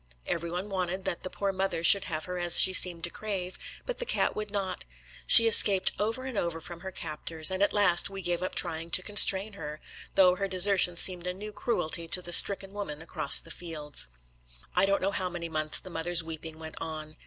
[0.25, 3.59] Every one wanted that the poor mother should have her as she seemed to crave,
[3.85, 4.83] but the cat would not;
[5.27, 8.89] she escaped over and over from her captors, and at last we gave up trying
[8.89, 9.79] to constrain her,
[10.15, 14.07] though her desertion seemed a new cruelty to the stricken woman across the fields.
[14.75, 17.17] I don't know how many months the mother's weeping went on.